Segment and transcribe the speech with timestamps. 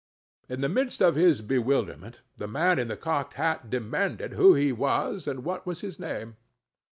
[0.49, 4.71] In the midst of his bewilderment, the man in the cocked hat demanded who he
[4.71, 6.37] was, and what was his name?